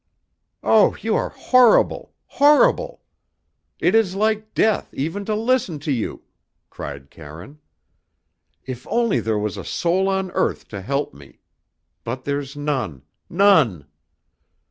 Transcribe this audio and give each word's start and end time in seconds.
"Oh, 0.63 0.95
you 0.99 1.15
are 1.15 1.29
horrible 1.29 2.15
horrible! 2.25 3.03
It 3.77 3.93
is 3.93 4.15
like 4.15 4.55
death 4.55 4.91
even 4.95 5.25
to 5.25 5.35
listen 5.35 5.77
to 5.77 5.91
you!" 5.91 6.23
cried 6.71 7.11
Karine. 7.11 7.59
"If 8.65 8.87
only 8.89 9.19
there 9.19 9.37
was 9.37 9.57
a 9.57 9.63
soul 9.63 10.09
on 10.09 10.31
earth 10.31 10.67
to 10.69 10.81
help 10.81 11.13
me 11.13 11.37
but 12.03 12.23
there's 12.23 12.55
none 12.57 13.03
none!" 13.29 13.85